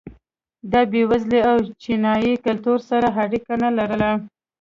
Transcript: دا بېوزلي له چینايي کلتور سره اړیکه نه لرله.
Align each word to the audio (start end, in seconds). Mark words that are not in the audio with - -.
دا 0.71 0.81
بېوزلي 0.91 1.39
له 1.47 1.55
چینايي 1.83 2.33
کلتور 2.45 2.79
سره 2.89 3.07
اړیکه 3.23 3.53
نه 3.63 3.69
لرله. 3.77 4.11